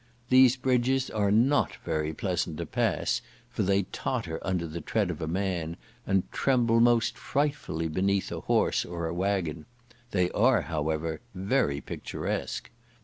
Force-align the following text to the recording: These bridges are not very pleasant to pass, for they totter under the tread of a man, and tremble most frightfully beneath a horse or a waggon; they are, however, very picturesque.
These 0.29 0.55
bridges 0.55 1.11
are 1.11 1.29
not 1.29 1.75
very 1.85 2.11
pleasant 2.11 2.57
to 2.57 2.65
pass, 2.65 3.21
for 3.51 3.61
they 3.61 3.83
totter 3.83 4.39
under 4.41 4.65
the 4.65 4.81
tread 4.81 5.11
of 5.11 5.21
a 5.21 5.27
man, 5.27 5.77
and 6.07 6.23
tremble 6.31 6.79
most 6.79 7.19
frightfully 7.19 7.87
beneath 7.87 8.31
a 8.31 8.39
horse 8.39 8.83
or 8.83 9.05
a 9.05 9.13
waggon; 9.13 9.67
they 10.09 10.31
are, 10.31 10.61
however, 10.61 11.21
very 11.35 11.81
picturesque. 11.81 12.71